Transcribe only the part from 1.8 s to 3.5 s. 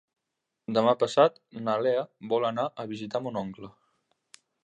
Lea vol anar a visitar mon